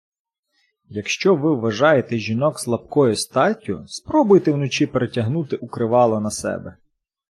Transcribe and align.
Якщо 0.89 1.35
ви 1.35 1.55
вважаєте 1.55 2.17
жінок 2.17 2.59
слабкою 2.59 3.15
статтю, 3.15 3.85
спробуйте 3.87 4.51
вночі 4.51 4.87
перетягнути 4.87 5.55
укривало 5.57 6.19
на 6.19 6.31
себе. 6.31 6.77